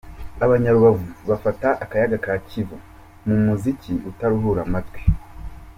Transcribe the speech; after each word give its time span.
Abanya-Rubavu 0.43 1.07
bafata 1.29 1.67
akayaga 1.83 2.17
ka 2.25 2.33
Kivu 2.47 2.77
mu 3.27 3.35
muziki 3.45 3.93
utaruhura 4.09 4.61
amatwi. 4.67 5.01